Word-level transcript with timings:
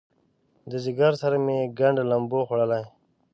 د 0.69 0.71
ځیګر 0.83 1.11
سره 1.21 1.37
مې 1.45 1.57
ګنډ 1.79 1.97
لمبو 2.11 2.39
خوړلی 2.47 2.81